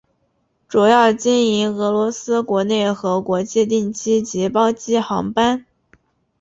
[0.67, 5.63] 主要经营俄罗斯国内和国际定期及包机航班。